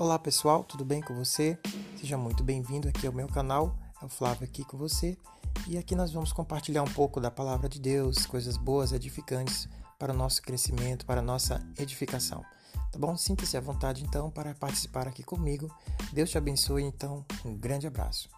Olá 0.00 0.16
pessoal, 0.16 0.62
tudo 0.62 0.84
bem 0.84 1.00
com 1.00 1.12
você? 1.12 1.58
Seja 1.98 2.16
muito 2.16 2.44
bem-vindo 2.44 2.88
aqui 2.88 3.04
ao 3.04 3.12
meu 3.12 3.26
canal, 3.26 3.76
é 4.00 4.04
o 4.04 4.08
Flávio 4.08 4.44
aqui 4.44 4.62
com 4.62 4.78
você 4.78 5.18
e 5.66 5.76
aqui 5.76 5.96
nós 5.96 6.12
vamos 6.12 6.32
compartilhar 6.32 6.84
um 6.84 6.92
pouco 6.92 7.20
da 7.20 7.32
palavra 7.32 7.68
de 7.68 7.80
Deus, 7.80 8.24
coisas 8.24 8.56
boas, 8.56 8.92
edificantes 8.92 9.68
para 9.98 10.12
o 10.12 10.16
nosso 10.16 10.40
crescimento, 10.40 11.04
para 11.04 11.18
a 11.18 11.24
nossa 11.24 11.60
edificação. 11.76 12.44
Tá 12.92 12.96
bom? 12.96 13.16
Sinta-se 13.16 13.56
à 13.56 13.60
vontade 13.60 14.04
então 14.04 14.30
para 14.30 14.54
participar 14.54 15.08
aqui 15.08 15.24
comigo. 15.24 15.68
Deus 16.12 16.30
te 16.30 16.38
abençoe 16.38 16.84
então, 16.84 17.26
um 17.44 17.52
grande 17.56 17.88
abraço. 17.88 18.28